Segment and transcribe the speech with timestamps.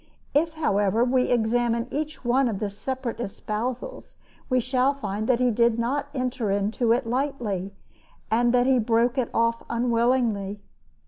[0.33, 4.17] If, however, we examine each one of the separate espousals
[4.49, 7.75] we shall find that he did not enter into it lightly,
[8.31, 10.59] and that he broke it off unwillingly.